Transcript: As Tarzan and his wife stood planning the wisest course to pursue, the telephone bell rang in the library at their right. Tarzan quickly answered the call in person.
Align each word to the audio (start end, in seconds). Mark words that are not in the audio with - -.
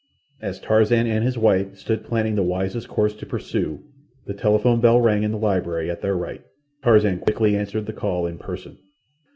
As 0.41 0.59
Tarzan 0.59 1.05
and 1.05 1.23
his 1.23 1.37
wife 1.37 1.77
stood 1.77 2.03
planning 2.03 2.33
the 2.33 2.41
wisest 2.41 2.87
course 2.87 3.13
to 3.13 3.25
pursue, 3.27 3.83
the 4.25 4.33
telephone 4.33 4.81
bell 4.81 4.99
rang 4.99 5.21
in 5.21 5.29
the 5.29 5.37
library 5.37 5.91
at 5.91 6.01
their 6.01 6.17
right. 6.17 6.41
Tarzan 6.81 7.19
quickly 7.19 7.55
answered 7.55 7.85
the 7.85 7.93
call 7.93 8.25
in 8.25 8.39
person. 8.39 8.79